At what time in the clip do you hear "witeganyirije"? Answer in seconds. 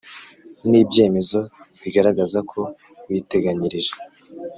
3.07-3.93